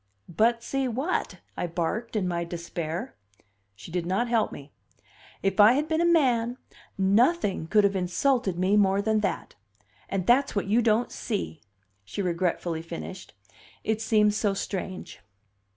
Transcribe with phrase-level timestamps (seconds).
[0.29, 3.13] "But see what?" I barked in my despair.
[3.75, 4.71] She did not help me.
[5.43, 6.57] "If I had been a man,
[6.97, 9.53] nothing could have insulted me more than that.
[10.09, 11.61] And that's what you don't see,"
[12.03, 13.35] she regretfully finished.
[13.83, 15.21] "It seems so strange."